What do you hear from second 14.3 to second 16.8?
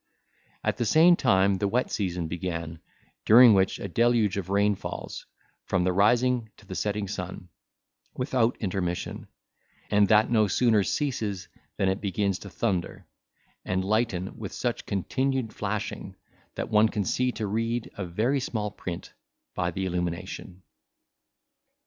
with such continued flashing, that